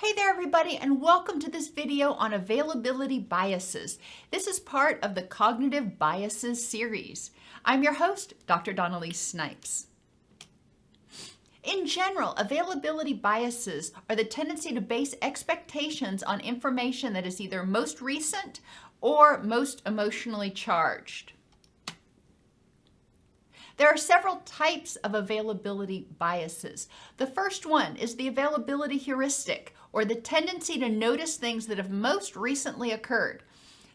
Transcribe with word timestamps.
Hey 0.00 0.14
there 0.14 0.30
everybody 0.30 0.78
and 0.78 1.02
welcome 1.02 1.38
to 1.40 1.50
this 1.50 1.68
video 1.68 2.12
on 2.12 2.32
availability 2.32 3.18
biases. 3.18 3.98
This 4.30 4.46
is 4.46 4.58
part 4.58 4.98
of 5.02 5.14
the 5.14 5.20
Cognitive 5.20 5.98
Biases 5.98 6.66
series. 6.66 7.32
I'm 7.66 7.82
your 7.82 7.92
host, 7.92 8.32
Dr. 8.46 8.72
Dawn-Elise 8.72 9.20
Snipes. 9.20 9.88
In 11.62 11.86
general, 11.86 12.32
availability 12.38 13.12
biases 13.12 13.92
are 14.08 14.16
the 14.16 14.24
tendency 14.24 14.72
to 14.72 14.80
base 14.80 15.14
expectations 15.20 16.22
on 16.22 16.40
information 16.40 17.12
that 17.12 17.26
is 17.26 17.38
either 17.38 17.62
most 17.62 18.00
recent 18.00 18.60
or 19.02 19.42
most 19.42 19.82
emotionally 19.84 20.50
charged. 20.50 21.32
There 23.80 23.88
are 23.88 23.96
several 23.96 24.42
types 24.44 24.96
of 24.96 25.14
availability 25.14 26.06
biases. 26.18 26.86
The 27.16 27.26
first 27.26 27.64
one 27.64 27.96
is 27.96 28.14
the 28.14 28.28
availability 28.28 28.98
heuristic, 28.98 29.74
or 29.90 30.04
the 30.04 30.16
tendency 30.16 30.78
to 30.80 30.90
notice 30.90 31.36
things 31.36 31.66
that 31.66 31.78
have 31.78 31.90
most 31.90 32.36
recently 32.36 32.90
occurred. 32.90 33.42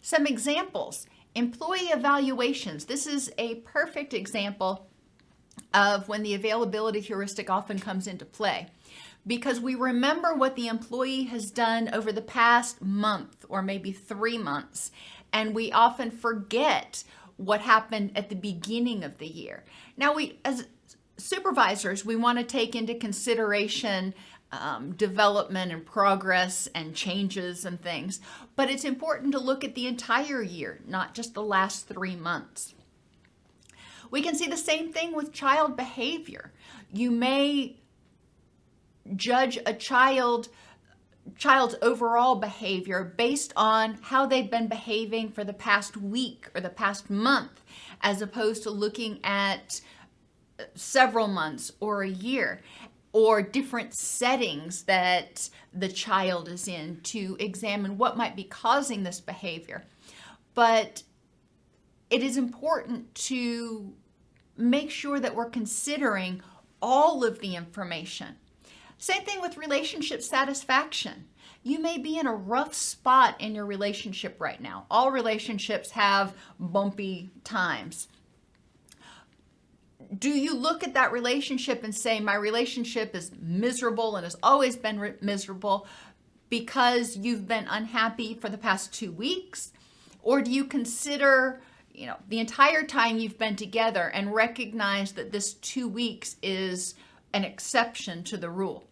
Some 0.02 0.26
examples 0.26 1.06
employee 1.36 1.92
evaluations. 1.94 2.86
This 2.86 3.06
is 3.06 3.32
a 3.38 3.58
perfect 3.58 4.16
example 4.16 4.88
of 5.72 6.10
when 6.10 6.24
the 6.24 6.34
availability 6.34 7.00
heuristic 7.00 7.52
often 7.52 7.78
comes 7.78 8.08
into 8.08 8.26
play 8.26 8.70
because 9.28 9.60
we 9.60 9.76
remember 9.76 10.34
what 10.34 10.56
the 10.56 10.68
employee 10.68 11.26
has 11.26 11.52
done 11.52 11.92
over 11.94 12.12
the 12.12 12.24
past 12.24 12.82
month 12.82 13.46
or 13.50 13.62
maybe 13.62 13.92
three 13.92 14.40
months, 14.40 14.90
and 15.32 15.54
we 15.54 15.72
often 15.72 16.10
forget 16.10 17.04
what 17.38 17.62
happened 17.62 18.12
at 18.16 18.30
the 18.30 18.36
beginning 18.36 19.04
of 19.04 19.18
the 19.18 19.28
year. 19.28 19.64
Now, 19.98 20.14
we 20.14 20.40
as 20.46 20.68
supervisors, 21.18 22.06
we 22.06 22.16
want 22.16 22.38
to 22.38 22.44
take 22.44 22.76
into 22.76 22.96
consideration 22.96 24.14
um, 24.52 24.94
development 24.94 25.72
and 25.72 25.86
progress 25.86 26.68
and 26.74 26.96
changes 26.96 27.66
and 27.66 27.82
things, 27.82 28.20
but 28.56 28.70
it's 28.70 28.84
important 28.84 29.32
to 29.34 29.40
look 29.40 29.64
at 29.64 29.76
the 29.76 29.88
entire 29.88 30.42
year, 30.42 30.80
not 30.88 31.14
just 31.14 31.34
the 31.34 31.44
last 31.44 31.88
three 31.88 32.16
months. 32.16 32.74
We 34.12 34.22
can 34.22 34.36
see 34.36 34.48
the 34.48 34.58
same 34.58 34.94
thing 34.94 35.14
with 35.14 35.34
child 35.34 35.76
behavior. 35.76 36.54
You 36.94 37.12
may 37.12 37.78
judge 39.16 39.60
a 39.66 39.74
child 39.74 40.48
child's 41.38 41.76
overall 41.82 42.36
behavior 42.36 43.14
based 43.18 43.52
on 43.56 43.98
how 44.02 44.26
they've 44.26 44.50
been 44.50 44.68
behaving 44.68 45.32
for 45.32 45.44
the 45.44 45.54
past 45.54 45.98
week 45.98 46.50
or 46.54 46.62
the 46.62 46.70
past 46.70 47.10
month, 47.10 47.62
as 48.02 48.22
opposed 48.22 48.64
to 48.64 48.70
looking 48.70 49.20
at 49.24 49.82
uh, 50.60 50.64
several 50.76 51.28
months 51.28 51.72
or 51.80 52.04
a 52.04 52.10
year 52.10 52.62
or 53.12 53.42
different 53.42 53.94
settings 53.94 54.84
that 54.84 55.50
the 55.74 55.88
child 55.88 56.50
is 56.50 56.68
in 56.68 57.00
to 57.02 57.38
examine 57.40 57.98
what 57.98 58.18
might 58.18 58.36
be 58.36 58.44
causing 58.44 59.04
this 59.04 59.22
behavior. 59.22 59.84
But 60.54 61.04
it 62.10 62.22
is 62.22 62.38
important 62.38 63.16
to 63.16 63.94
make 64.58 64.92
sure 64.92 65.20
that 65.20 65.36
we're 65.36 65.50
considering 65.50 66.42
all 66.82 67.24
of 67.24 67.40
the 67.40 67.56
information 67.56 68.36
same 68.98 69.24
thing 69.24 69.42
with 69.42 69.58
relationship 69.58 70.22
satisfaction. 70.22 71.26
You 71.64 71.80
may 71.80 71.98
be 71.98 72.20
in 72.20 72.28
a 72.28 72.36
rough 72.36 72.74
spot 72.76 73.42
in 73.42 73.56
your 73.56 73.66
relationship 73.66 74.36
right 74.40 74.62
now. 74.62 74.86
All 74.92 75.12
relationships 75.12 75.92
have 75.92 76.36
bumpy 76.60 77.32
times. 77.44 78.08
Do 80.18 80.30
you 80.30 80.56
look 80.56 80.84
at 80.84 80.94
that 80.94 81.12
relationship 81.12 81.84
and 81.84 81.94
say, 81.94 82.20
My 82.20 82.36
relationship 82.36 83.16
is 83.16 83.32
miserable 83.42 84.16
and 84.16 84.24
has 84.24 84.36
always 84.44 84.76
been 84.76 85.00
re- 85.00 85.14
miserable 85.22 85.88
because 86.50 87.18
you've 87.18 87.48
been 87.48 87.66
unhappy 87.68 88.36
for 88.36 88.50
the 88.50 88.58
past 88.60 88.94
two 88.94 89.12
weeks? 89.12 89.74
Or 90.22 90.42
do 90.42 90.52
you 90.52 90.66
consider, 90.66 91.62
you 91.92 92.06
know, 92.06 92.18
the 92.30 92.40
entire 92.40 92.84
time 92.84 93.18
you've 93.18 93.40
been 93.40 93.56
together 93.56 94.12
and 94.14 94.34
recognize 94.34 95.14
that 95.14 95.32
this 95.32 95.54
two 95.56 95.88
weeks 95.88 96.36
is 96.44 96.94
an 97.36 97.44
exception 97.44 98.24
to 98.24 98.38
the 98.38 98.50
rule. 98.50 98.86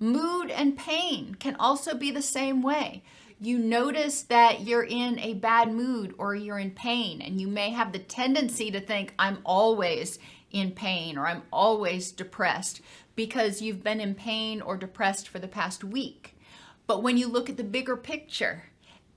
Mood 0.00 0.50
and 0.50 0.78
pain 0.78 1.34
can 1.34 1.54
also 1.56 1.94
be 1.94 2.10
the 2.10 2.22
same 2.22 2.62
way. 2.62 3.02
You 3.38 3.58
notice 3.58 4.22
that 4.22 4.62
you're 4.62 4.86
in 4.86 5.18
a 5.18 5.34
bad 5.34 5.70
mood 5.70 6.14
or 6.16 6.34
you're 6.34 6.58
in 6.58 6.70
pain, 6.70 7.20
and 7.20 7.38
you 7.38 7.46
may 7.46 7.70
have 7.70 7.92
the 7.92 7.98
tendency 7.98 8.70
to 8.70 8.80
think, 8.80 9.12
I'm 9.18 9.38
always 9.44 10.18
in 10.50 10.72
pain 10.72 11.18
or 11.18 11.26
I'm 11.26 11.42
always 11.52 12.10
depressed 12.10 12.80
because 13.14 13.60
you've 13.60 13.84
been 13.84 14.00
in 14.00 14.14
pain 14.14 14.62
or 14.62 14.78
depressed 14.78 15.28
for 15.28 15.38
the 15.38 15.46
past 15.46 15.84
week. 15.84 16.38
But 16.86 17.02
when 17.02 17.18
you 17.18 17.28
look 17.28 17.50
at 17.50 17.58
the 17.58 17.64
bigger 17.64 17.98
picture, 17.98 18.70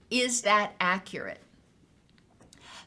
is 0.10 0.42
that 0.42 0.74
accurate? 0.81 1.42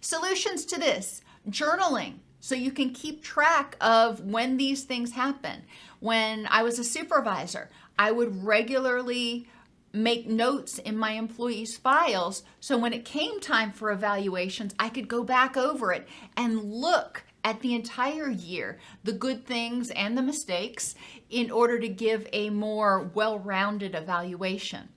Solutions 0.03 0.67
to 0.67 0.79
this 0.79 1.23
journaling 1.49 2.19
so 2.45 2.55
you 2.55 2.71
can 2.71 2.91
keep 2.91 3.23
track 3.23 3.75
of 3.81 4.21
when 4.21 4.59
these 4.59 4.85
things 4.85 5.13
happen. 5.13 5.63
When 5.99 6.47
I 6.51 6.63
was 6.63 6.79
a 6.79 6.85
supervisor, 6.85 7.71
I 7.99 8.13
would 8.13 8.45
regularly 8.45 9.49
make 9.95 10.29
notes 10.29 10.77
in 10.77 10.99
my 10.99 11.13
employees' 11.13 11.79
files 11.79 12.43
so 12.61 12.77
when 12.77 12.93
it 12.93 13.07
came 13.07 13.41
time 13.41 13.73
for 13.73 13.91
evaluations, 13.91 14.75
I 14.79 14.91
could 14.91 15.09
go 15.09 15.25
back 15.25 15.57
over 15.57 15.91
it 15.91 16.07
and 16.37 16.71
look 16.71 17.23
at 17.43 17.61
the 17.61 17.75
entire 17.75 18.29
year, 18.29 18.79
the 19.05 19.13
good 19.13 19.47
things 19.47 19.91
and 19.93 20.15
the 20.15 20.23
mistakes, 20.23 20.95
in 21.31 21.51
order 21.51 21.79
to 21.79 21.89
give 21.89 22.29
a 22.31 22.51
more 22.51 23.11
well 23.15 23.39
rounded 23.39 23.95
evaluation. 23.95 24.91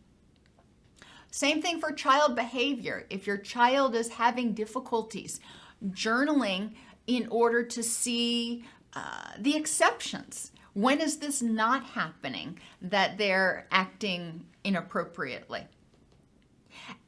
Same 1.31 1.61
thing 1.61 1.79
for 1.79 1.93
child 1.93 2.35
behavior. 2.35 3.05
If 3.09 3.25
your 3.25 3.37
child 3.37 3.95
is 3.95 4.09
having 4.09 4.51
difficulties, 4.51 5.39
journaling 5.85 6.71
in 7.07 7.27
order 7.29 7.63
to 7.63 7.81
see 7.81 8.65
uh, 8.93 9.31
the 9.39 9.55
exceptions. 9.55 10.51
When 10.73 11.01
is 11.01 11.17
this 11.17 11.41
not 11.41 11.83
happening 11.83 12.59
that 12.81 13.17
they're 13.17 13.65
acting 13.71 14.45
inappropriately? 14.63 15.65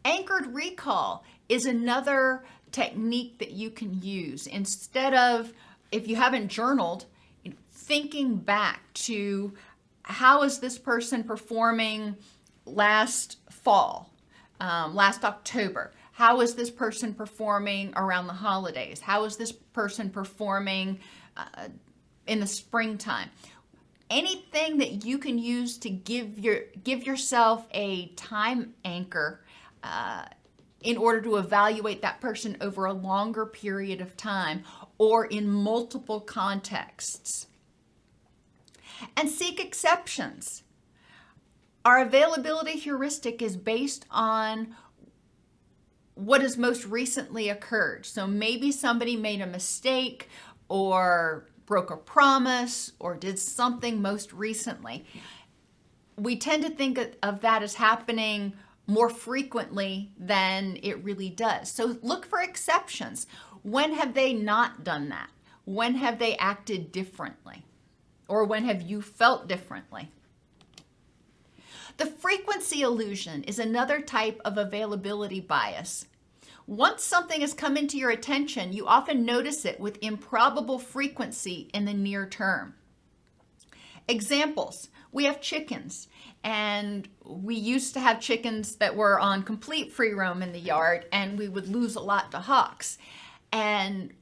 Anchored 0.04 0.54
recall 0.54 1.24
is 1.50 1.66
another 1.66 2.44
technique 2.72 3.38
that 3.40 3.52
you 3.52 3.70
can 3.70 4.02
use. 4.02 4.48
Instead 4.48 5.14
of, 5.14 5.54
if 5.92 6.08
you 6.08 6.16
haven't 6.16 6.48
journaled, 6.48 7.06
thinking 7.72 8.36
back 8.36 8.82
to 8.94 9.54
how 10.04 10.44
is 10.44 10.60
this 10.60 10.78
person 10.78 11.24
performing 11.24 12.16
last 12.66 13.38
fall, 13.50 14.12
um, 14.60 14.96
last 14.96 15.24
October? 15.24 15.92
How 16.20 16.42
is 16.42 16.54
this 16.54 16.70
person 16.70 17.14
performing 17.14 17.94
around 17.96 18.28
the 18.28 18.34
holidays? 18.34 19.00
How 19.00 19.24
is 19.24 19.38
this 19.38 19.54
person 19.54 20.10
performing 20.10 21.00
uh, 21.38 21.70
in 22.28 22.42
the 22.42 22.48
springtime? 22.48 23.30
Anything 24.10 24.80
that 24.80 25.06
you 25.06 25.18
can 25.18 25.38
use 25.38 25.78
to 25.78 25.90
give 25.90 26.38
your 26.38 26.64
give 26.84 27.06
yourself 27.08 27.68
a 27.72 28.08
time 28.18 28.74
anchor 28.84 29.46
uh, 29.82 30.26
in 30.82 30.98
order 30.98 31.22
to 31.22 31.38
evaluate 31.38 32.02
that 32.02 32.20
person 32.20 32.58
over 32.60 32.84
a 32.84 32.92
longer 32.94 33.46
period 33.46 34.02
of 34.02 34.18
time 34.18 34.66
or 34.98 35.26
in 35.26 35.50
multiple 35.50 36.20
contexts. 36.20 37.48
And 39.16 39.30
seek 39.30 39.58
exceptions 39.62 40.64
Our 41.86 42.02
availability 42.02 42.74
heuristic 42.74 43.42
is 43.42 43.56
based 43.56 44.06
on 44.12 44.76
what 46.20 46.42
has 46.42 46.58
most 46.58 46.86
recently 46.86 47.50
occurred. 47.50 48.06
So 48.06 48.28
maybe 48.28 48.72
somebody 48.72 49.16
made 49.16 49.42
a 49.42 49.48
mistake 49.48 50.28
or 50.68 51.48
broke 51.66 51.92
a 51.92 51.98
promise 51.98 52.92
or 53.00 53.16
did 53.16 53.40
something 53.40 54.02
most 54.02 54.34
recently. 54.34 55.06
We 56.18 56.36
tend 56.36 56.64
to 56.64 56.70
think 56.70 57.00
of 57.24 57.42
that 57.42 57.64
as 57.64 57.76
happening 57.76 58.54
more 58.86 59.10
frequently 59.10 60.12
than 60.18 60.78
it 60.84 61.04
really 61.04 61.30
does. 61.30 61.72
So 61.72 61.98
look 62.02 62.26
for 62.26 62.42
exceptions. 62.42 63.28
When 63.62 63.94
have 63.94 64.14
they 64.14 64.34
not 64.34 64.84
done 64.84 65.10
that? 65.10 65.30
When 65.64 65.96
have 65.96 66.20
they 66.20 66.36
acted 66.38 66.92
differently? 66.92 67.64
Or 68.28 68.44
when 68.44 68.66
have 68.66 68.82
you 68.82 69.02
felt 69.02 69.48
differently? 69.48 70.12
The 71.98 72.06
frequency 72.08 72.82
illusion 72.82 73.44
is 73.44 73.60
another 73.60 74.02
type 74.02 74.42
of 74.44 74.58
availability 74.58 75.42
bias. 75.42 76.08
Once 76.70 77.04
something 77.04 77.42
has 77.42 77.56
come 77.56 77.76
into 77.76 77.98
your 77.98 78.12
attention, 78.12 78.72
you 78.72 78.86
often 78.86 79.26
notice 79.26 79.66
it 79.66 79.80
with 79.80 79.98
improbable 80.04 80.78
frequency 80.78 81.68
in 81.74 81.86
the 81.86 81.94
near 81.96 82.28
term. 82.28 82.76
Examples 84.08 84.90
we 85.12 85.26
have 85.26 85.42
chickens, 85.42 86.08
and 86.44 87.10
we 87.26 87.56
used 87.56 87.96
to 87.96 88.00
have 88.00 88.20
chickens 88.20 88.76
that 88.76 88.96
were 88.96 89.20
on 89.20 89.42
complete 89.42 89.92
free 89.92 90.14
roam 90.14 90.44
in 90.44 90.52
the 90.52 90.60
yard, 90.60 91.08
and 91.12 91.40
we 91.40 91.48
would 91.48 91.68
lose 91.68 91.96
a 91.96 92.00
lot 92.00 92.30
to 92.34 92.38
hawks. 92.38 93.00
And 93.52 94.14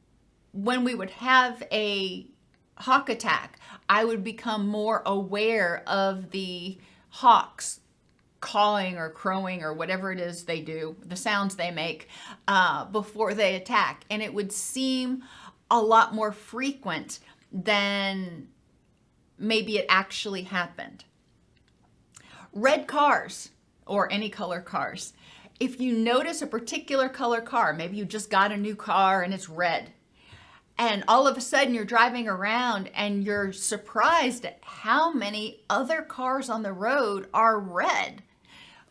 when 0.54 0.86
we 0.86 0.96
would 0.96 1.10
have 1.10 1.62
a 1.70 2.28
hawk 2.76 3.10
attack, 3.10 3.60
I 3.90 4.06
would 4.06 4.24
become 4.24 4.70
more 4.70 5.04
aware 5.06 5.84
of 5.86 6.32
the 6.32 6.78
hawks 7.10 7.82
cawing 8.40 8.98
or 8.98 9.10
crowing 9.10 9.64
or 9.64 9.74
whatever 9.74 10.12
it 10.12 10.20
is 10.20 10.44
they 10.44 10.62
do, 10.62 10.96
the 11.06 11.16
sounds 11.16 11.56
they 11.56 11.72
make 11.72 12.08
uh, 12.48 12.86
before 12.86 13.34
they 13.34 13.56
attack. 13.56 14.04
And 14.10 14.22
it 14.22 14.34
would 14.34 14.52
seem 14.52 15.24
a 15.70 15.82
lot 15.82 16.14
more 16.14 16.32
frequent 16.32 17.20
than 17.52 18.48
maybe 19.38 19.78
it 19.78 19.86
actually 19.90 20.44
happened. 20.44 21.04
Red 22.54 22.88
cars 22.88 23.50
or 23.86 24.12
any 24.12 24.30
color 24.30 24.62
cars. 24.62 25.14
If 25.60 25.80
you 25.80 25.94
notice 25.94 26.42
a 26.42 26.48
particular 26.48 27.10
color 27.10 27.42
car, 27.42 27.74
maybe 27.74 27.98
you 27.98 28.06
just 28.06 28.30
got 28.30 28.52
a 28.52 28.58
new 28.58 28.76
car 28.76 29.24
and 29.24 29.34
it's 29.34 29.50
red, 29.50 29.92
and 30.78 31.04
all 31.08 31.28
of 31.28 31.38
a 31.38 31.42
sudden 31.42 31.74
you're 31.74 31.86
driving 31.86 32.28
around 32.28 32.92
and 32.94 33.24
you're 33.24 33.52
surprised 33.52 34.46
at 34.46 34.60
how 34.62 35.12
many 35.12 35.64
other 35.70 36.04
cars 36.04 36.50
on 36.50 36.62
the 36.62 36.74
road 36.74 37.28
are 37.34 37.60
red. 37.60 38.22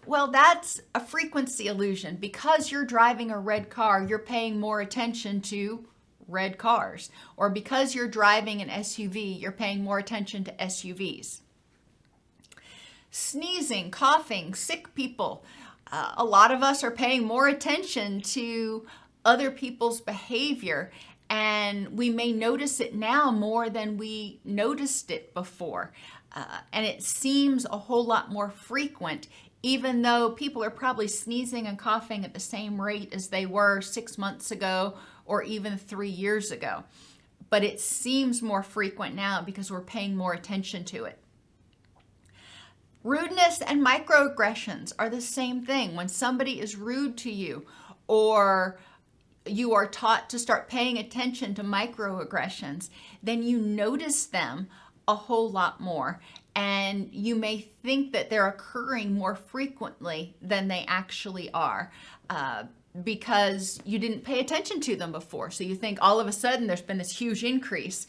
Well, 0.06 0.28
that's 0.28 0.80
a 0.94 1.00
frequency 1.00 1.66
illusion. 1.66 2.16
Because 2.16 2.70
you're 2.70 2.84
driving 2.84 3.30
a 3.30 3.38
red 3.38 3.70
car, 3.70 4.02
you're 4.02 4.18
paying 4.18 4.60
more 4.60 4.80
attention 4.80 5.40
to 5.42 5.84
red 6.28 6.58
cars. 6.58 7.10
Or 7.36 7.50
because 7.50 7.94
you're 7.94 8.08
driving 8.08 8.62
an 8.62 8.68
SUV, 8.68 9.40
you're 9.40 9.52
paying 9.52 9.82
more 9.82 9.98
attention 9.98 10.44
to 10.44 10.52
SUVs. 10.52 11.40
Sneezing, 13.10 13.90
coughing, 13.90 14.54
sick 14.54 14.94
people. 14.94 15.44
Uh, 15.90 16.14
a 16.16 16.24
lot 16.24 16.50
of 16.50 16.62
us 16.62 16.84
are 16.84 16.90
paying 16.90 17.24
more 17.24 17.48
attention 17.48 18.20
to 18.20 18.86
other 19.24 19.50
people's 19.50 20.00
behavior 20.00 20.90
and 21.28 21.96
we 21.96 22.10
may 22.10 22.32
notice 22.32 22.80
it 22.80 22.94
now 22.94 23.30
more 23.30 23.68
than 23.68 23.96
we 23.96 24.40
noticed 24.44 25.10
it 25.10 25.34
before. 25.34 25.92
Uh, 26.32 26.44
and 26.72 26.84
it 26.84 27.02
seems 27.02 27.64
a 27.64 27.78
whole 27.78 28.04
lot 28.04 28.30
more 28.30 28.50
frequent, 28.50 29.26
even 29.62 30.02
though 30.02 30.30
people 30.30 30.62
are 30.62 30.70
probably 30.70 31.08
sneezing 31.08 31.66
and 31.66 31.78
coughing 31.78 32.24
at 32.24 32.34
the 32.34 32.40
same 32.40 32.80
rate 32.80 33.12
as 33.12 33.28
they 33.28 33.46
were 33.46 33.80
six 33.80 34.16
months 34.18 34.50
ago 34.50 34.94
or 35.24 35.42
even 35.42 35.76
three 35.76 36.08
years 36.08 36.50
ago. 36.50 36.84
But 37.50 37.64
it 37.64 37.80
seems 37.80 38.42
more 38.42 38.62
frequent 38.62 39.14
now 39.14 39.42
because 39.42 39.70
we're 39.70 39.80
paying 39.80 40.16
more 40.16 40.32
attention 40.32 40.84
to 40.84 41.04
it. 41.04 41.18
Rudeness 43.04 43.60
and 43.62 43.86
microaggressions 43.86 44.92
are 44.98 45.08
the 45.08 45.20
same 45.20 45.64
thing. 45.64 45.94
When 45.94 46.08
somebody 46.08 46.60
is 46.60 46.74
rude 46.74 47.16
to 47.18 47.30
you 47.30 47.64
or 48.08 48.78
you 49.44 49.74
are 49.74 49.86
taught 49.86 50.28
to 50.30 50.40
start 50.40 50.68
paying 50.68 50.98
attention 50.98 51.54
to 51.54 51.62
microaggressions, 51.62 52.90
then 53.22 53.44
you 53.44 53.58
notice 53.58 54.26
them 54.26 54.68
a 55.06 55.14
whole 55.14 55.48
lot 55.48 55.80
more. 55.80 56.20
And 56.56 57.10
you 57.12 57.36
may 57.36 57.58
think 57.58 58.14
that 58.14 58.30
they're 58.30 58.48
occurring 58.48 59.12
more 59.12 59.34
frequently 59.34 60.34
than 60.40 60.68
they 60.68 60.86
actually 60.88 61.50
are 61.52 61.92
uh, 62.30 62.64
because 63.04 63.78
you 63.84 63.98
didn't 63.98 64.24
pay 64.24 64.40
attention 64.40 64.80
to 64.80 64.96
them 64.96 65.12
before. 65.12 65.50
So 65.50 65.64
you 65.64 65.76
think 65.76 65.98
all 66.00 66.18
of 66.18 66.26
a 66.26 66.32
sudden 66.32 66.66
there's 66.66 66.80
been 66.80 66.96
this 66.96 67.18
huge 67.18 67.44
increase. 67.44 68.06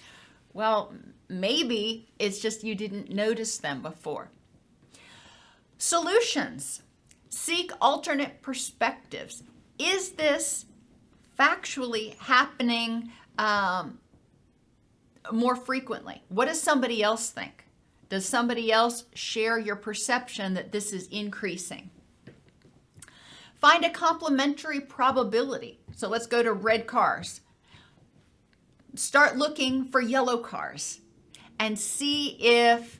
Well, 0.54 0.94
maybe 1.28 2.08
it's 2.20 2.40
just 2.40 2.64
you 2.64 2.74
didn't 2.74 3.12
notice 3.14 3.58
them 3.58 3.82
before. 3.82 4.30
Solutions 5.78 6.84
seek 7.30 7.74
alternate 7.82 8.42
perspectives. 8.42 9.44
Is 9.78 10.12
this 10.12 10.66
factually 11.38 12.18
happening 12.20 13.12
um, 13.38 14.00
more 15.34 15.58
frequently? 15.58 16.24
What 16.30 16.48
does 16.48 16.62
somebody 16.62 17.04
else 17.04 17.30
think? 17.30 17.67
Does 18.09 18.27
somebody 18.27 18.71
else 18.71 19.06
share 19.13 19.59
your 19.59 19.75
perception 19.75 20.54
that 20.54 20.71
this 20.71 20.94
is 20.94 21.07
increasing? 21.07 21.89
Find 23.56 23.83
a 23.83 23.89
complementary 23.89 24.80
probability. 24.80 25.80
So 25.95 26.07
let's 26.07 26.27
go 26.27 26.44
to 26.44 26.54
red 26.54 26.88
cars. 26.88 27.42
Start 28.95 29.38
looking 29.38 29.86
for 29.86 30.00
yellow 30.00 30.38
cars 30.38 31.01
and 31.59 31.77
see 31.77 32.38
if 32.39 33.00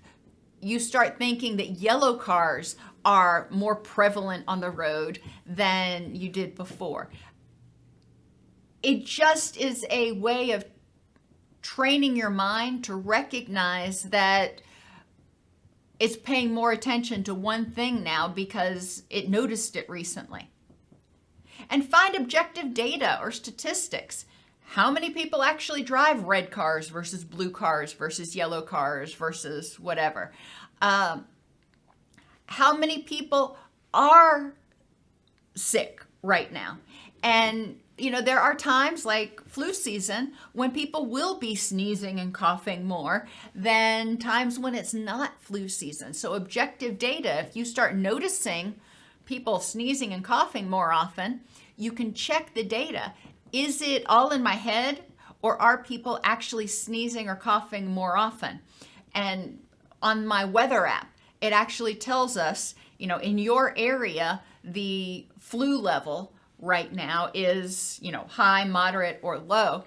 you 0.60 0.80
start 0.80 1.18
thinking 1.18 1.58
that 1.58 1.80
yellow 1.80 2.16
cars 2.18 2.76
are 3.06 3.48
more 3.52 3.76
prevalent 3.76 4.44
on 4.48 4.60
the 4.60 4.72
road 4.72 5.20
than 5.46 6.16
you 6.16 6.30
did 6.30 6.56
before 6.56 7.10
it 8.84 9.06
just 9.06 9.58
is 9.58 9.86
a 9.90 10.14
way 10.14 10.52
of 10.52 10.66
training 11.62 12.16
your 12.16 12.30
mind 12.30 12.86
to 12.86 12.96
recognize 12.96 14.04
that 14.04 14.62
it's 16.00 16.16
paying 16.16 16.54
more 16.54 16.72
attention 16.72 17.24
to 17.24 17.34
one 17.34 17.66
thing 17.66 18.04
now 18.04 18.28
because 18.28 19.04
it 19.10 19.30
noticed 19.30 19.76
it 19.76 19.90
recently. 19.90 20.50
And 21.70 21.84
find 21.84 22.16
objective 22.16 22.74
data 22.74 23.20
or 23.22 23.32
statistics. 23.32 24.26
How 24.62 24.92
many 24.92 25.10
people 25.10 25.42
actually 25.42 25.82
drive 25.82 26.24
red 26.24 26.52
cars 26.52 26.90
versus 26.90 27.24
blue 27.24 27.50
cars 27.50 27.94
versus 27.94 28.36
yellow 28.36 28.62
cars 28.62 29.14
versus 29.14 29.80
whatever? 29.80 30.32
Um, 30.82 31.26
how 32.46 32.78
many 32.78 33.02
people 33.02 33.58
are 33.94 34.54
sick 35.56 36.06
right 36.22 36.52
now? 36.52 36.78
And 37.24 37.80
you 37.98 38.12
know, 38.12 38.22
there 38.22 38.40
are 38.40 38.54
times 38.54 39.06
like 39.06 39.42
flu 39.48 39.74
season 39.74 40.34
when 40.54 40.72
people 40.72 41.08
will 41.08 41.40
be 41.40 41.56
sneezing 41.56 42.20
and 42.20 42.34
coughing 42.34 42.86
more 42.86 43.28
than 43.56 44.18
times 44.18 44.60
when 44.60 44.76
it's 44.76 44.94
not 44.94 45.42
flu 45.42 45.68
season. 45.68 46.14
So, 46.14 46.34
objective 46.34 47.00
data, 47.00 47.40
if 47.40 47.56
you 47.56 47.66
start 47.66 47.96
noticing 47.96 48.76
people 49.26 49.60
sneezing 49.60 50.14
and 50.14 50.24
coughing 50.24 50.70
more 50.70 50.92
often, 50.92 51.42
you 51.76 51.92
can 51.92 52.14
check 52.14 52.54
the 52.54 52.64
data. 52.64 53.14
Is 53.52 53.82
it 53.82 54.04
all 54.08 54.32
in 54.32 54.44
my 54.44 54.54
head 54.54 55.04
or 55.42 55.60
are 55.62 55.84
people 55.84 56.20
actually 56.24 56.68
sneezing 56.68 57.28
or 57.28 57.36
coughing 57.36 57.88
more 57.88 58.16
often? 58.16 58.60
And 59.16 59.60
on 60.02 60.28
my 60.28 60.46
weather 60.46 60.86
app, 60.86 61.12
it 61.42 61.52
actually 61.52 61.96
tells 61.96 62.38
us, 62.38 62.76
you 63.00 63.08
know, 63.08 63.18
in 63.18 63.38
your 63.38 63.74
area, 63.78 64.42
the 64.64 65.26
flu 65.40 65.80
level 65.80 66.34
right 66.60 66.92
now 66.92 67.30
is, 67.34 68.00
you 68.02 68.12
know, 68.12 68.26
high, 68.28 68.64
moderate, 68.64 69.20
or 69.22 69.38
low. 69.38 69.84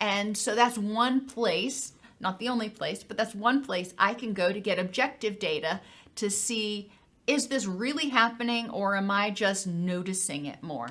And 0.00 0.36
so 0.36 0.54
that's 0.54 0.78
one 0.78 1.26
place, 1.26 1.92
not 2.20 2.38
the 2.38 2.48
only 2.48 2.68
place, 2.68 3.02
but 3.02 3.16
that's 3.16 3.34
one 3.34 3.64
place 3.64 3.94
I 3.98 4.14
can 4.14 4.32
go 4.32 4.52
to 4.52 4.60
get 4.60 4.78
objective 4.78 5.38
data 5.38 5.80
to 6.16 6.30
see 6.30 6.90
is 7.26 7.46
this 7.46 7.66
really 7.66 8.10
happening 8.10 8.68
or 8.68 8.96
am 8.96 9.10
I 9.10 9.30
just 9.30 9.66
noticing 9.66 10.44
it 10.44 10.62
more? 10.62 10.88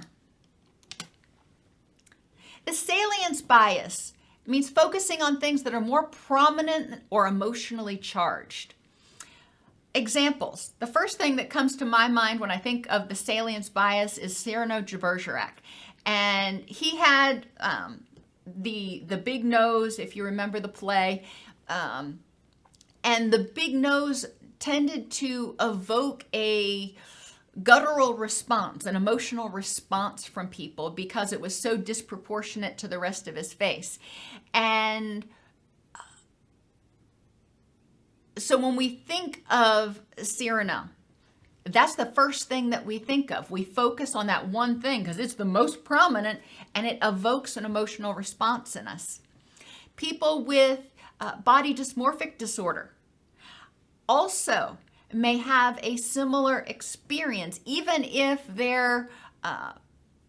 The 2.66 2.74
salience 2.74 3.42
bias 3.42 4.14
means 4.48 4.70
focusing 4.70 5.22
on 5.22 5.40
things 5.40 5.64
that 5.64 5.74
are 5.74 5.82
more 5.82 6.04
prominent 6.04 7.02
or 7.10 7.28
emotionally 7.28 7.98
charged. 7.98 8.74
Examples. 9.96 10.72
The 10.80 10.88
first 10.88 11.20
thing 11.20 11.36
that 11.36 11.50
comes 11.50 11.76
to 11.78 11.86
my 11.86 12.08
mind 12.08 12.40
when 12.40 12.50
I 12.50 12.58
think 12.58 12.88
of 12.90 13.10
the 13.10 13.16
salience 13.16 13.70
bias 13.70 14.18
is 14.18 14.36
Cyrano 14.36 14.82
de 14.82 14.98
Bergerac. 14.98 15.62
And 16.06 16.64
he 16.68 16.98
had 16.98 17.46
um, 17.60 18.04
the, 18.46 19.04
the 19.08 19.18
big 19.18 19.46
nose, 19.46 20.00
if 20.00 20.16
you 20.16 20.24
remember 20.24 20.60
the 20.60 20.68
play. 20.68 21.24
Um, 21.70 22.20
and 23.04 23.32
the 23.32 23.40
big 23.40 23.76
nose 23.76 24.26
tended 24.60 25.12
to 25.12 25.56
evoke 25.60 26.26
a 26.34 26.96
guttural 27.62 28.16
response, 28.16 28.86
an 28.86 28.96
emotional 28.96 29.50
response 29.50 30.26
from 30.26 30.48
people 30.48 30.90
because 30.90 31.32
it 31.32 31.40
was 31.40 31.56
so 31.56 31.78
disproportionate 31.78 32.78
to 32.80 32.88
the 32.88 32.98
rest 32.98 33.28
of 33.28 33.36
his 33.36 33.54
face. 33.54 34.00
And 34.54 35.26
so 38.38 38.58
when 38.58 38.76
we 38.76 38.90
think 38.90 39.44
of 39.50 40.02
Cyrano, 40.22 40.90
that's 41.66 41.96
the 41.96 42.06
first 42.06 42.50
thing 42.50 42.72
that 42.72 42.86
we 42.86 42.98
think 42.98 43.32
of. 43.32 43.50
We 43.50 43.64
focus 43.64 44.16
on 44.16 44.28
that 44.28 44.50
one 44.50 44.82
thing 44.82 45.02
because 45.02 45.20
it's 45.20 45.36
the 45.36 45.46
most 45.46 45.84
prominent 45.84 46.40
and 46.76 46.86
it 46.86 47.00
evokes 47.02 47.56
an 47.56 47.66
emotional 47.66 48.14
response 48.14 48.76
in 48.76 48.88
us. 48.88 49.22
People 49.96 50.44
with 50.44 50.80
uh, 51.22 51.38
body 51.38 51.74
dysmorphic 51.74 52.38
disorder 52.38 52.92
also 54.10 54.78
may 55.14 55.38
have 55.38 55.80
a 55.84 55.96
similar 55.98 56.60
experience, 56.68 57.60
even 57.66 58.04
if 58.04 58.46
their 58.48 59.10
uh, 59.44 59.74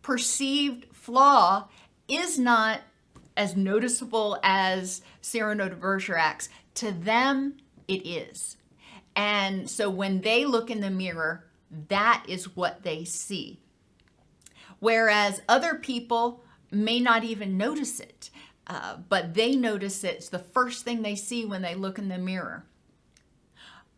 perceived 0.03 0.87
flaw 0.93 1.69
is 2.07 2.39
not 2.39 2.81
as 3.37 3.57
noticeable 3.57 4.39
as 4.43 5.03
Cyrano 5.21 5.69
de 5.69 5.75
Bergerac's. 5.75 6.49
To 6.77 6.93
them, 6.93 7.57
it 7.89 8.07
is. 8.07 8.57
And 9.17 9.69
so 9.71 9.91
when 9.91 10.21
they 10.23 10.45
look 10.45 10.71
in 10.71 10.81
the 10.81 10.91
mirror, 10.91 11.45
that 11.89 12.25
is 12.29 12.57
what 12.57 12.83
they 12.83 13.05
see. 13.05 13.61
Whereas 14.81 15.43
other 15.49 15.77
people 15.77 16.43
may 16.71 17.01
not 17.01 17.25
even 17.25 17.57
notice 17.57 18.01
it, 18.01 18.31
uh, 18.67 18.97
but 19.09 19.35
they 19.35 19.55
notice. 19.55 20.03
It's 20.05 20.29
the 20.29 20.39
first 20.39 20.85
thing 20.85 21.03
they 21.03 21.17
see 21.17 21.45
when 21.45 21.63
they 21.63 21.75
look 21.75 21.99
in 21.99 22.09
the 22.09 22.19
mirror. 22.19 22.65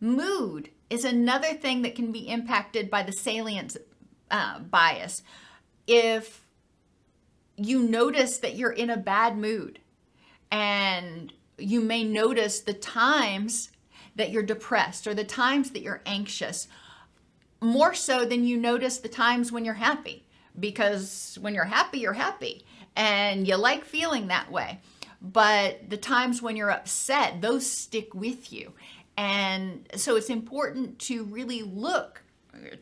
Mood 0.01 0.71
is 0.91 1.05
another 1.05 1.55
thing 1.55 1.83
that 1.83 1.95
can 1.95 2.13
be 2.13 2.29
impacted 2.29 2.91
by 2.91 3.03
the 3.03 3.13
salience 3.13 3.77
uh, 4.31 4.61
bias. 4.61 5.23
If 5.87 6.45
you 7.57 7.83
notice 7.83 8.39
that 8.39 8.57
you're 8.57 8.73
in 8.73 8.91
a 8.91 8.97
bad 8.97 9.39
mood, 9.39 9.81
and 10.51 11.33
you 11.59 11.81
may 11.81 12.05
notice 12.05 12.61
the 12.61 12.75
times 12.75 13.71
that 14.17 14.31
you're 14.31 14.43
depressed 14.43 15.07
or 15.07 15.15
the 15.15 15.25
times 15.25 15.71
that 15.71 15.83
you're 15.83 16.03
anxious, 16.05 16.69
more 17.61 17.95
so 17.95 18.25
than 18.25 18.45
you 18.45 18.57
notice 18.57 18.99
the 18.99 19.09
times 19.09 19.53
when 19.53 19.65
you're 19.65 19.75
happy. 19.75 20.25
Because 20.59 21.39
when 21.41 21.55
you're 21.55 21.65
happy, 21.65 21.99
you're 21.99 22.15
happy 22.15 22.65
and 22.97 23.47
you 23.47 23.57
like 23.57 23.85
feeling 23.85 24.27
that 24.27 24.51
way. 24.51 24.81
But 25.21 25.91
the 25.91 25.97
times 25.97 26.43
when 26.43 26.57
you're 26.57 26.71
upset, 26.71 27.41
those 27.41 27.71
stick 27.71 28.15
with 28.15 28.53
you. 28.53 28.73
And 29.17 29.87
so 29.97 30.17
it's 30.17 30.31
important 30.31 30.99
to 31.01 31.25
really 31.25 31.63
look, 31.63 32.23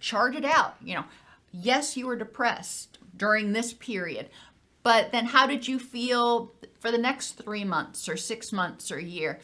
chart 0.00 0.35
it 0.35 0.45
out. 0.45 0.76
You 0.83 0.97
know, 0.97 1.05
yes, 1.53 1.97
you 1.97 2.07
were 2.07 2.17
depressed 2.17 2.99
during 3.17 3.53
this 3.53 3.73
period, 3.73 4.29
but 4.83 5.12
then 5.12 5.26
how 5.26 5.47
did 5.47 5.67
you 5.67 5.79
feel 5.79 6.53
for 6.81 6.91
the 6.91 6.99
next 6.99 7.33
three 7.33 7.64
months 7.64 8.09
or 8.09 8.17
six 8.17 8.53
months 8.53 8.91
or 8.91 8.99
a 8.99 9.03
year? 9.03 9.41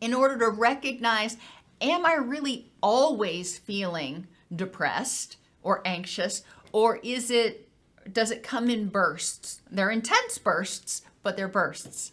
In 0.00 0.14
order 0.14 0.38
to 0.38 0.50
recognize, 0.50 1.36
am 1.80 2.06
I 2.06 2.14
really 2.14 2.70
always 2.82 3.58
feeling 3.58 4.26
depressed 4.54 5.36
or 5.62 5.82
anxious, 5.84 6.42
or 6.72 6.98
is 7.02 7.30
it, 7.30 7.68
does 8.10 8.30
it 8.30 8.42
come 8.42 8.70
in 8.70 8.88
bursts? 8.88 9.60
They're 9.70 9.90
intense 9.90 10.38
bursts, 10.38 11.02
but 11.22 11.36
they're 11.36 11.48
bursts 11.48 12.12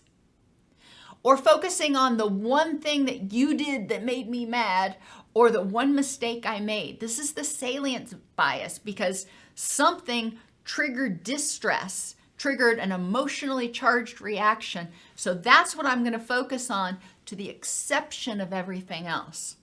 or 1.27 1.35
focusing 1.35 1.95
on 1.95 2.15
the 2.15 2.25
one 2.25 2.79
thing 2.79 3.03
that 3.03 3.33
you 3.33 3.53
did 3.53 3.89
that 3.89 4.01
made 4.01 4.29
me 4.29 4.45
mad 4.45 4.95
or 5.33 5.51
the 5.51 5.61
one 5.61 5.93
mistake 5.93 6.45
I 6.45 6.61
made. 6.61 7.01
This 7.01 7.19
is 7.19 7.33
the 7.33 7.43
salience 7.43 8.13
bias 8.37 8.79
because 8.79 9.25
something 9.53 10.37
triggered 10.63 11.25
distress, 11.25 12.15
triggered 12.37 12.79
an 12.79 12.91
emotionally 12.91 13.69
charged 13.69 14.21
reaction. 14.21 14.89
So 15.15 15.33
that's 15.33 15.75
what 15.75 15.85
I'm 15.85 16.01
going 16.01 16.13
to 16.13 16.19
focus 16.19 16.69
on 16.69 16.97
to 17.25 17.35
the 17.35 17.49
exception 17.49 18.39
of 18.39 18.53
everything 18.53 19.07
else. 19.07 19.57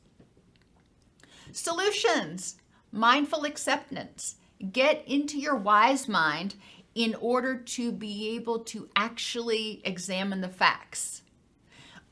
Solutions 1.52 2.56
mindful 2.90 3.44
acceptance. 3.44 4.36
Get 4.72 5.04
into 5.06 5.38
your 5.38 5.56
wise 5.56 6.08
mind 6.08 6.54
in 6.94 7.14
order 7.20 7.56
to 7.56 7.90
be 7.90 8.36
able 8.36 8.60
to 8.60 8.88
actually 8.94 9.82
examine 9.84 10.40
the 10.40 10.48
facts 10.48 11.22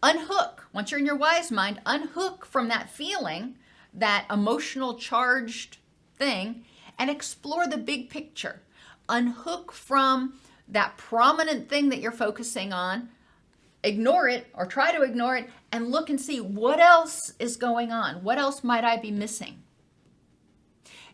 unhook, 0.02 0.69
once 0.73 0.90
you're 0.90 1.00
in 1.00 1.07
your 1.07 1.16
wise 1.16 1.50
mind, 1.50 1.81
unhook 1.87 2.45
from 2.45 2.69
that 2.69 2.90
feeling, 2.90 3.57
that 3.95 4.26
emotional 4.31 4.99
charged 4.99 5.78
thing, 6.16 6.64
and 6.99 7.09
explore 7.09 7.66
the 7.66 7.78
big 7.78 8.11
picture. 8.11 8.62
Unhook 9.09 9.73
from 9.73 10.35
that 10.72 10.96
prominent 10.96 11.68
thing 11.68 11.88
that 11.90 12.00
you're 12.00 12.12
focusing 12.12 12.72
on, 12.72 13.08
ignore 13.84 14.28
it 14.28 14.46
or 14.54 14.66
try 14.66 14.92
to 14.92 15.02
ignore 15.02 15.36
it, 15.36 15.48
and 15.70 15.90
look 15.90 16.10
and 16.10 16.20
see 16.20 16.40
what 16.40 16.80
else 16.80 17.32
is 17.38 17.56
going 17.56 17.92
on. 17.92 18.22
What 18.22 18.38
else 18.38 18.64
might 18.64 18.84
I 18.84 18.96
be 18.96 19.10
missing? 19.10 19.62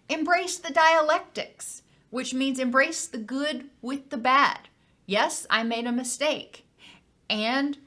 Embrace 0.08 0.58
the 0.58 0.72
dialectics, 0.72 1.82
which 2.10 2.32
means 2.32 2.58
embrace 2.58 3.06
the 3.06 3.18
good 3.18 3.68
with 3.82 4.10
the 4.10 4.16
bad. 4.16 4.68
Yes, 5.06 5.46
I 5.50 5.62
made 5.62 5.86
a 5.86 5.92
mistake. 5.92 6.66
And 7.30 7.78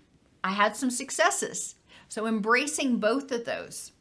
I 0.44 0.52
had 0.52 0.76
some 0.76 0.92
successes. 0.92 1.76
So 2.10 2.28
embracing 2.28 3.00
both 3.00 3.32
of 3.32 3.46
those. 3.46 3.92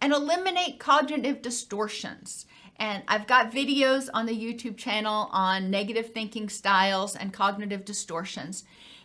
And 0.00 0.12
eliminate 0.12 0.78
cognitive 0.78 1.42
distortions. 1.42 2.46
And 2.78 3.02
I've 3.08 3.26
got 3.26 3.52
videos 3.52 4.08
on 4.14 4.26
the 4.26 4.32
YouTube 4.32 4.76
channel 4.76 5.28
on 5.32 5.70
negative 5.70 6.12
thinking 6.12 6.48
styles 6.48 7.16
and 7.16 7.32
cognitive 7.32 7.84
distortions. 7.84 8.64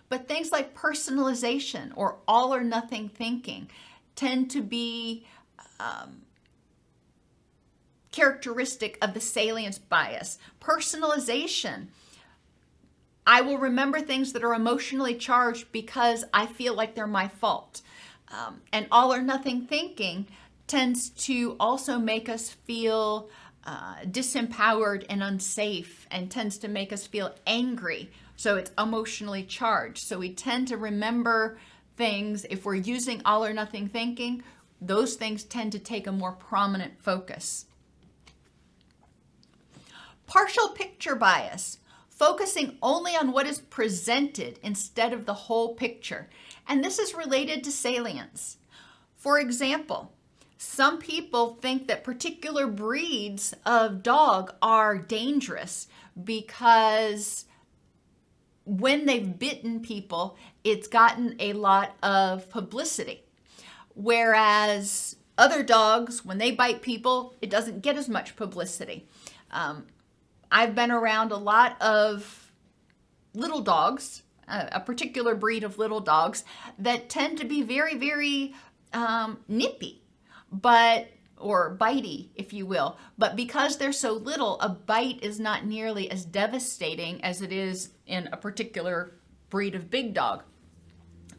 But 0.09 0.27
things 0.27 0.51
like 0.51 0.75
personalization 0.75 1.91
or 1.95 2.17
all 2.27 2.53
or 2.53 2.63
nothing 2.63 3.09
thinking 3.09 3.69
tend 4.15 4.51
to 4.51 4.61
be 4.61 5.25
um, 5.79 6.21
characteristic 8.11 8.97
of 9.01 9.15
the 9.15 9.19
salience 9.19 9.79
bias. 9.79 10.37
Personalization 10.61 11.87
I 13.25 13.41
will 13.41 13.57
remember 13.57 14.01
things 14.01 14.33
that 14.33 14.43
are 14.43 14.53
emotionally 14.53 15.15
charged 15.15 15.71
because 15.71 16.25
I 16.33 16.45
feel 16.45 16.73
like 16.73 16.95
they're 16.95 17.07
my 17.07 17.27
fault. 17.27 17.81
Um, 18.29 18.61
and 18.71 18.87
all 18.91 19.13
or 19.13 19.21
nothing 19.21 19.65
thinking 19.65 20.27
tends 20.67 21.09
to 21.09 21.55
also 21.59 21.99
make 21.99 22.27
us 22.27 22.49
feel 22.49 23.29
uh, 23.65 23.95
disempowered 24.05 25.05
and 25.09 25.23
unsafe 25.23 26.07
and 26.11 26.29
tends 26.29 26.57
to 26.59 26.67
make 26.67 26.91
us 26.91 27.07
feel 27.07 27.33
angry. 27.47 28.11
So 28.35 28.57
it's 28.57 28.71
emotionally 28.77 29.43
charged. 29.43 29.99
So 30.05 30.19
we 30.19 30.33
tend 30.33 30.67
to 30.69 30.77
remember 30.77 31.57
things, 31.95 32.45
if 32.49 32.65
we're 32.65 32.75
using 32.75 33.21
all 33.23 33.45
or 33.45 33.53
nothing 33.53 33.87
thinking, 33.87 34.43
those 34.81 35.15
things 35.15 35.43
tend 35.43 35.71
to 35.71 35.79
take 35.79 36.07
a 36.07 36.11
more 36.11 36.33
prominent 36.33 37.01
focus. 37.01 37.65
Partial 40.25 40.69
picture 40.69 41.15
bias 41.15 41.77
focusing 42.09 42.77
only 42.81 43.15
on 43.15 43.31
what 43.31 43.47
is 43.47 43.59
presented 43.59 44.59
instead 44.63 45.13
of 45.13 45.25
the 45.25 45.33
whole 45.33 45.75
picture. 45.75 46.29
And 46.67 46.83
this 46.83 46.99
is 46.99 47.13
related 47.13 47.63
to 47.63 47.71
salience. 47.71 48.57
For 49.15 49.39
example, 49.39 50.13
some 50.57 50.99
people 50.99 51.55
think 51.61 51.87
that 51.87 52.03
particular 52.03 52.67
breeds 52.67 53.53
of 53.65 54.03
dog 54.03 54.53
are 54.61 54.97
dangerous 54.97 55.87
because 56.21 57.45
when 58.65 59.05
they've 59.05 59.37
bitten 59.37 59.81
people, 59.81 60.37
it's 60.63 60.87
gotten 60.87 61.35
a 61.39 61.53
lot 61.53 61.95
of 62.01 62.49
publicity. 62.49 63.23
Whereas 63.95 65.15
other 65.37 65.63
dogs, 65.63 66.23
when 66.23 66.37
they 66.37 66.51
bite 66.51 66.81
people, 66.81 67.35
it 67.41 67.49
doesn't 67.49 67.81
get 67.81 67.97
as 67.97 68.07
much 68.07 68.35
publicity. 68.35 69.07
Um, 69.51 69.87
I've 70.51 70.75
been 70.75 70.91
around 70.91 71.31
a 71.31 71.37
lot 71.37 71.81
of 71.81 72.51
little 73.33 73.61
dogs, 73.61 74.21
a, 74.47 74.79
particular 74.79 75.35
breed 75.35 75.63
of 75.63 75.79
little 75.79 75.99
dogs 75.99 76.43
that 76.77 77.09
tend 77.09 77.39
to 77.39 77.45
be 77.45 77.63
very, 77.63 77.95
very 77.95 78.53
um, 78.93 79.39
nippy, 79.47 80.02
but 80.53 81.07
or 81.37 81.77
bitey, 81.77 82.29
if 82.35 82.53
you 82.53 82.65
will. 82.65 82.97
But 83.17 83.35
because 83.35 83.77
they're 83.77 83.91
so 83.91 84.13
little, 84.13 84.59
a 84.61 84.69
bite 84.69 85.21
is 85.21 85.39
not 85.39 85.65
nearly 85.65 86.09
as 86.09 86.23
devastating 86.23 87.21
as 87.23 87.41
it 87.41 87.51
is 87.51 87.89
in 88.07 88.29
a 88.31 88.37
particular 88.37 89.15
breed 89.49 89.75
of 89.75 89.89
big 89.89 90.13
dog. 90.13 90.43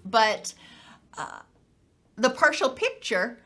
But 0.04 0.52
uh, 1.16 1.40
the 2.16 2.30
partial 2.30 2.68
picture, 2.68 3.40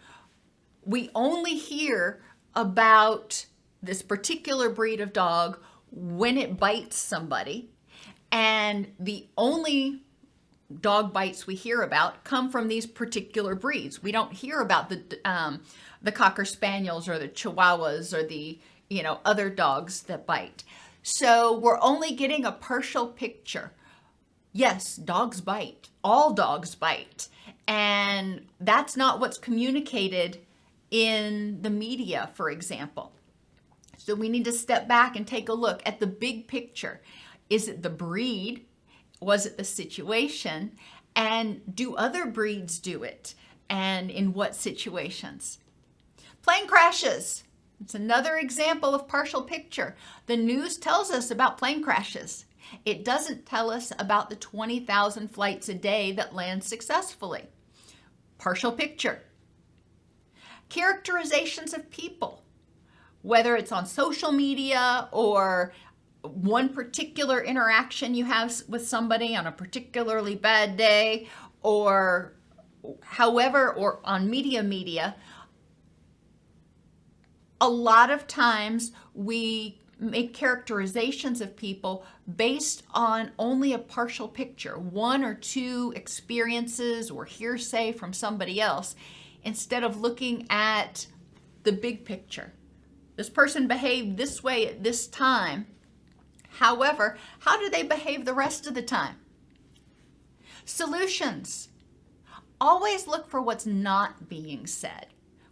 we 0.85 1.11
only 1.15 1.55
hear 1.55 2.23
about 2.55 3.47
this 3.83 4.03
particular 4.03 4.69
breed 4.69 5.01
of 5.01 5.13
dog 5.13 5.61
when 5.93 6.37
it 6.37 6.59
bites 6.59 6.99
somebody. 6.99 7.71
And 8.33 8.89
the 8.99 9.29
only 9.37 10.03
dog 10.81 11.13
bites 11.13 11.47
we 11.47 11.55
hear 11.55 11.83
about 11.83 12.25
come 12.25 12.51
from 12.51 12.69
these 12.69 12.87
particular 12.87 13.55
breeds. 13.55 14.03
We 14.03 14.13
don't 14.13 14.33
hear 14.33 14.61
about 14.61 14.89
the 14.89 15.19
um, 15.25 15.63
the 16.03 16.13
cocker 16.13 16.45
spaniels 16.45 17.09
or 17.09 17.19
the 17.19 17.29
chihuahuas 17.29 18.13
or 18.13 18.23
the 18.23 18.59
you 18.89 19.03
know 19.03 19.21
other 19.25 19.51
dogs 19.51 20.03
that 20.03 20.27
bite. 20.27 20.65
So 21.03 21.59
we're 21.59 21.81
only 21.81 22.13
getting 22.13 22.45
a 22.45 22.53
partial 22.53 23.07
picture. 23.07 23.73
Yes, 24.53 24.97
dogs 24.97 25.41
bite. 25.41 25.89
All 26.03 26.33
dogs 26.33 26.75
bite. 26.75 27.29
And 27.67 28.47
that's 28.61 28.97
not 28.97 29.21
what's 29.21 29.39
communicated 29.39 30.41
in 30.91 31.61
the 31.63 31.71
media, 31.71 32.31
for 32.35 32.51
example. 32.51 33.13
So 33.97 34.15
we 34.15 34.29
need 34.29 34.45
to 34.47 34.53
step 34.53 34.89
back 34.89 35.17
and 35.17 35.27
take 35.27 35.49
a 35.49 35.55
look 35.55 35.83
at 35.85 36.01
the 36.01 36.07
big 36.07 36.49
picture. 36.49 37.01
Is 37.51 37.69
it 37.69 37.83
the 37.83 37.91
breed? 37.91 38.65
Was 39.21 39.47
it 39.47 39.57
the 39.57 39.65
situation? 39.65 40.77
And 41.17 41.63
do 41.75 41.97
other 41.97 42.27
breeds 42.27 42.79
do 42.79 43.03
it? 43.03 43.35
And 43.69 44.11
in 44.11 44.33
what 44.33 44.55
situations? 44.55 45.59
Plane 46.43 46.67
crashes. 46.67 47.45
It's 47.81 47.95
another 47.95 48.37
example 48.37 48.95
of 48.95 49.09
partial 49.09 49.43
picture. 49.43 49.97
The 50.27 50.37
news 50.37 50.79
tells 50.79 51.11
us 51.11 51.31
about 51.31 51.59
plane 51.59 51.83
crashes. 51.83 52.47
It 52.85 53.05
doesn't 53.05 53.47
tell 53.47 53.71
us 53.71 53.93
about 53.99 54.31
the 54.31 54.37
20,000 54.37 55.29
flights 55.29 55.69
a 55.69 55.75
day 55.75 56.13
that 56.13 56.35
land 56.35 56.65
successfully. 56.65 57.47
Partial 58.39 58.73
picture. 58.73 59.23
Characterizations 60.69 61.73
of 61.73 61.91
people, 61.91 62.43
whether 63.23 63.57
it's 63.57 63.73
on 63.73 63.87
social 63.87 64.33
media 64.33 65.09
or 65.13 65.73
one 66.23 66.69
particular 66.71 67.43
interaction 67.43 68.15
you 68.15 68.25
have 68.25 68.53
with 68.69 68.87
somebody 68.87 69.37
on 69.37 69.47
a 69.47 69.53
particularly 69.53 70.35
bad 70.35 70.77
day 70.77 71.29
or 71.63 72.35
however 73.03 73.73
or 73.73 74.01
on 74.05 74.29
media 74.29 74.63
media 74.63 75.15
a 77.61 77.69
lot 77.69 78.11
of 78.11 78.27
times 78.27 78.93
we 79.15 79.81
make 79.99 80.33
characterizations 80.33 81.41
of 81.41 81.57
people 81.57 82.05
based 82.37 82.85
on 82.93 83.33
only 83.39 83.73
a 83.73 83.79
partial 83.79 84.29
picture, 84.29 84.79
one 84.79 85.25
or 85.25 85.35
two 85.35 85.93
experiences 85.97 87.11
or 87.11 87.25
hearsay 87.25 87.93
from 87.93 88.13
somebody 88.13 88.61
else, 88.61 88.95
instead 89.43 89.83
of 89.83 90.01
looking 90.01 90.47
at 90.51 91.07
the 91.65 91.73
big 91.73 92.05
picture. 92.05 92.53
This 93.17 93.29
person 93.29 93.67
behaved 93.67 94.17
this 94.17 94.43
way 94.43 94.69
at 94.69 94.85
this 94.85 95.09
time. 95.09 95.67
However, 96.59 97.17
how 97.41 97.57
do 97.57 97.71
they 97.71 97.85
behave 97.85 98.25
the 98.25 98.35
rest 98.35 98.67
of 98.67 98.75
the 98.75 98.83
time? 98.83 99.15
Solutions. 100.65 101.69
Always 102.61 103.07
look 103.07 103.29
for 103.29 103.41
what's 103.41 103.65
not 103.65 104.29
being 104.29 104.67
said. 104.67 105.07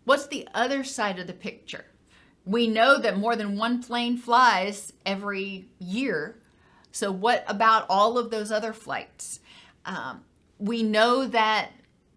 What's 0.04 0.26
the 0.26 0.48
other 0.52 0.82
side 0.82 1.20
of 1.20 1.28
the 1.28 1.32
picture? 1.32 1.84
We 2.44 2.66
know 2.66 2.98
that 2.98 3.18
more 3.18 3.36
than 3.36 3.56
one 3.56 3.82
plane 3.82 4.18
flies 4.18 4.92
every 5.04 5.68
year. 5.78 6.40
So, 6.90 7.12
what 7.12 7.44
about 7.46 7.86
all 7.88 8.18
of 8.18 8.30
those 8.30 8.50
other 8.50 8.72
flights? 8.72 9.38
Um, 9.84 10.24
we 10.58 10.82
know 10.82 11.26
that 11.26 11.70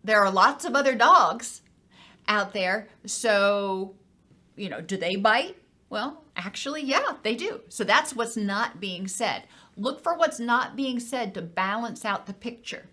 there 0.04 0.24
are 0.24 0.32
lots 0.32 0.66
of 0.66 0.76
other 0.76 0.96
dogs 0.96 1.62
out 2.28 2.54
there. 2.54 2.88
So, 3.06 3.96
you 4.56 4.70
know, 4.70 4.82
do 4.82 4.98
they 4.98 5.16
bite? 5.16 5.58
Well, 5.90 6.24
actually, 6.46 6.84
yeah, 6.84 7.14
they 7.24 7.36
do. 7.36 7.62
So, 7.70 7.84
that's 7.84 8.16
what's 8.16 8.38
not 8.38 8.80
being 8.80 9.08
said. 9.08 9.44
Look 9.78 10.02
for 10.02 10.18
what's 10.18 10.40
not 10.40 10.76
being 10.76 11.00
said 11.00 11.34
to 11.34 11.42
balance 11.42 12.04
out 12.04 12.26
the 12.26 12.34
picture. 12.34 12.86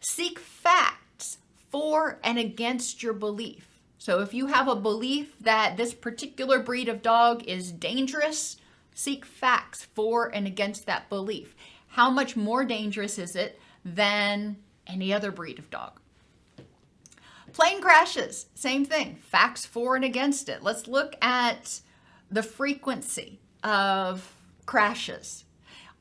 Seek 0.00 0.38
facts 0.38 1.38
for 1.70 2.18
and 2.22 2.38
against 2.38 3.02
your 3.02 3.12
belief. 3.12 3.76
So 3.98 4.20
if 4.20 4.32
you 4.32 4.46
have 4.46 4.68
a 4.68 4.76
belief 4.76 5.36
that 5.40 5.76
this 5.76 5.92
particular 5.92 6.60
breed 6.60 6.88
of 6.88 7.02
dog 7.02 7.42
is 7.44 7.72
dangerous, 7.72 8.56
seek 8.94 9.24
facts 9.24 9.84
for 9.94 10.32
and 10.32 10.46
against 10.46 10.86
that 10.86 11.08
belief. 11.08 11.56
How 11.88 12.08
much 12.08 12.36
more 12.36 12.64
dangerous 12.64 13.18
is 13.18 13.34
it 13.34 13.58
than 13.84 14.58
any 14.86 15.12
other 15.12 15.32
breed 15.32 15.58
of 15.58 15.70
dog? 15.70 15.98
Plane 17.52 17.80
crashes, 17.80 18.46
same 18.54 18.84
thing. 18.84 19.16
Facts 19.16 19.66
for 19.66 19.96
and 19.96 20.04
against 20.04 20.48
it. 20.48 20.62
Let's 20.62 20.86
look 20.86 21.16
at 21.20 21.80
the 22.30 22.42
frequency 22.42 23.40
of 23.62 24.34
crashes. 24.64 25.44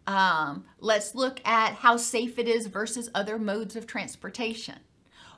Um, 0.08 0.66
let's 0.80 1.16
look 1.16 1.42
at 1.46 1.74
how 1.74 1.98
safe 1.98 2.38
it 2.38 2.48
is 2.48 2.68
versus 2.68 3.10
other 3.16 3.40
modes 3.40 3.76
of 3.76 3.88
transportation. 3.88 4.80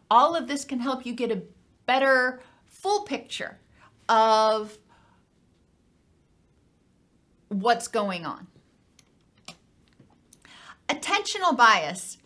All 0.09 0.35
of 0.35 0.47
this 0.47 0.65
can 0.65 0.79
help 0.79 1.05
you 1.05 1.13
get 1.13 1.31
a 1.31 1.43
better 1.85 2.41
full 2.65 3.03
picture 3.03 3.59
of 4.09 4.77
what's 7.49 7.87
going 7.87 8.25
on. 8.25 8.47
Attentional 10.89 11.55
bias 11.55 12.17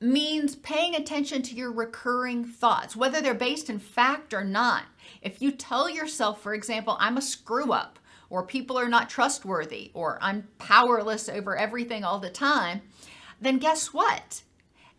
means 0.00 0.56
paying 0.56 0.94
attention 0.94 1.42
to 1.42 1.54
your 1.54 1.72
recurring 1.72 2.44
thoughts, 2.44 2.96
whether 2.96 3.20
they're 3.20 3.34
based 3.34 3.70
in 3.70 3.78
fact 3.78 4.34
or 4.34 4.44
not. 4.44 4.84
If 5.20 5.42
you 5.42 5.52
tell 5.52 5.90
yourself, 5.90 6.40
for 6.40 6.54
example, 6.54 6.96
I'm 6.98 7.16
a 7.16 7.22
screw 7.22 7.72
up, 7.72 7.98
or 8.30 8.46
people 8.46 8.78
are 8.78 8.88
not 8.88 9.10
trustworthy, 9.10 9.90
or 9.94 10.18
I'm 10.22 10.48
powerless 10.58 11.28
over 11.28 11.56
everything 11.56 12.04
all 12.04 12.18
the 12.18 12.30
time, 12.30 12.82
then 13.40 13.58
guess 13.58 13.92
what? 13.92 14.42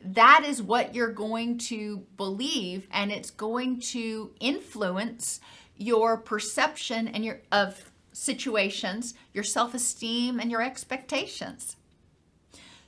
that 0.04 0.43
is 0.45 0.62
what 0.62 0.93
you're 0.93 1.12
going 1.12 1.58
to 1.58 2.06
believe 2.17 2.88
and 2.91 3.12
it's 3.12 3.32
going 3.32 3.80
to 3.80 4.32
influence 4.39 5.39
your 5.78 6.17
perception 6.17 7.08
and 7.08 7.23
your 7.23 7.39
of 7.52 7.91
situations, 8.12 9.15
your 9.34 9.43
self-esteem 9.43 10.39
and 10.39 10.52
your 10.52 10.62
expectations. 10.62 11.78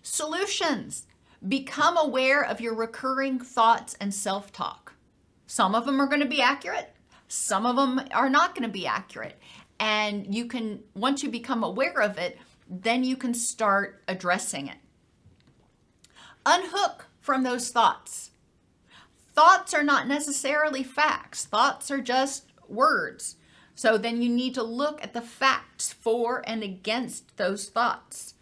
Solutions. 0.03 1.07
Become 1.47 1.97
aware 1.97 2.43
of 2.43 2.61
your 2.61 2.75
recurring 2.75 3.39
thoughts 3.39 3.95
and 3.99 4.13
self-talk. 4.13 4.93
Some 5.47 5.75
of 5.75 5.85
them 5.85 5.99
are 6.01 6.07
going 6.07 6.21
to 6.21 6.27
be 6.27 6.41
accurate, 6.41 6.94
some 7.27 7.65
of 7.65 7.75
them 7.75 8.01
are 8.13 8.29
not 8.29 8.55
going 8.55 8.67
to 8.67 8.71
be 8.71 8.87
accurate. 8.87 9.37
And 9.79 10.33
you 10.33 10.45
can 10.45 10.83
once 10.93 11.23
you 11.23 11.29
become 11.29 11.63
aware 11.63 12.01
of 12.01 12.17
it, 12.17 12.37
then 12.69 13.03
you 13.03 13.17
can 13.17 13.33
start 13.33 14.01
addressing 14.07 14.67
it. 14.67 14.77
Unhook 16.45 17.07
from 17.19 17.43
those 17.43 17.69
thoughts. 17.69 18.31
Thoughts 19.33 19.73
are 19.73 19.83
not 19.83 20.07
necessarily 20.07 20.83
facts, 20.83 21.45
thoughts 21.45 21.91
are 21.91 21.99
just 21.99 22.45
words. 22.69 23.35
So 23.73 23.97
then 23.97 24.21
you 24.21 24.29
need 24.29 24.53
to 24.53 24.63
look 24.63 25.03
at 25.03 25.13
the 25.13 25.21
facts 25.21 25.91
for 25.91 26.41
and 26.47 26.63
against 26.63 27.35
those 27.35 27.67
thoughts. 27.67 28.34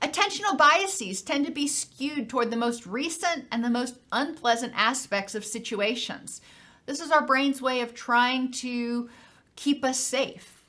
Attentional 0.00 0.56
biases 0.56 1.22
tend 1.22 1.44
to 1.46 1.52
be 1.52 1.66
skewed 1.66 2.28
toward 2.28 2.50
the 2.50 2.56
most 2.56 2.86
recent 2.86 3.46
and 3.50 3.64
the 3.64 3.70
most 3.70 3.98
unpleasant 4.12 4.72
aspects 4.76 5.34
of 5.34 5.44
situations. 5.44 6.40
This 6.86 7.00
is 7.00 7.10
our 7.10 7.26
brain's 7.26 7.60
way 7.60 7.80
of 7.80 7.94
trying 7.94 8.52
to 8.52 9.10
keep 9.56 9.84
us 9.84 9.98
safe. 9.98 10.64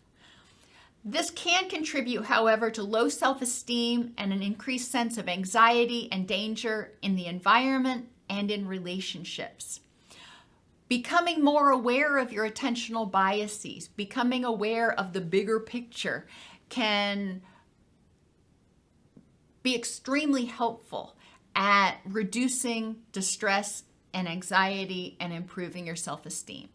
This 1.06 1.30
can 1.30 1.70
contribute, 1.70 2.26
however, 2.26 2.70
to 2.72 2.84
low 2.84 3.08
self 3.08 3.42
esteem 3.42 4.14
and 4.18 4.34
an 4.34 4.42
increased 4.42 4.92
sense 4.92 5.18
of 5.18 5.30
anxiety 5.30 6.10
and 6.12 6.28
danger 6.28 6.92
in 7.02 7.16
the 7.16 7.28
environment 7.28 8.10
and 8.30 8.52
in 8.52 8.68
relationships. 8.68 9.80
Becoming 10.88 11.44
more 11.44 11.70
aware 11.70 12.18
of 12.18 12.34
your 12.34 12.50
attentional 12.50 13.10
biases, 13.10 13.88
becoming 13.88 14.44
aware 14.44 14.92
of 14.92 15.14
the 15.14 15.22
bigger 15.22 15.60
picture, 15.60 16.28
can 16.68 17.42
be 19.64 19.76
extremely 19.76 20.46
helpful 20.46 21.16
at 21.56 21.98
reducing 22.06 22.98
distress 23.12 23.84
and 24.14 24.28
anxiety 24.28 25.18
and 25.20 25.34
improving 25.34 25.86
your 25.86 25.96
self 25.96 26.26
esteem. 26.26 26.70